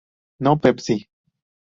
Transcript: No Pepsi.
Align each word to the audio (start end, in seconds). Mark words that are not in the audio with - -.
No 0.47 0.53
Pepsi. 0.63 0.95